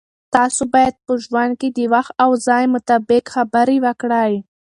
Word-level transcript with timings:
تاسو 0.35 0.61
باید 0.73 0.95
په 1.05 1.13
ژوند 1.23 1.53
کې 1.61 1.69
د 1.77 1.79
وخت 1.93 2.13
او 2.23 2.31
ځای 2.47 2.63
مطابق 2.75 3.23
خبرې 3.35 3.77
وکړئ. 3.85 4.33